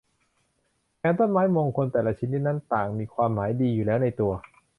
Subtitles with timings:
[0.97, 4.31] แถมต้นไม้มงคลแต่ละชนิดนั้นต่างมีความหมายดีอยู่แล้วในตัว